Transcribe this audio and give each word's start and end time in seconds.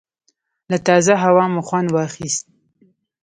له 0.71 0.77
تازه 0.87 1.13
هوا 1.23 1.45
مو 1.53 1.61
خوند 1.67 1.89
واخیست. 1.91 2.43